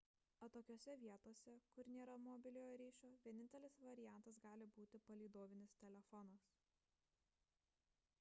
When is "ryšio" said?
2.83-3.11